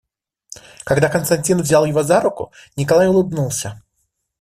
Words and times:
Когда 0.83 1.09
Константин 1.09 1.61
взял 1.61 1.85
его 1.85 2.01
за 2.01 2.19
руку, 2.21 2.51
Николай 2.75 3.07
улыбнулся. 3.07 3.83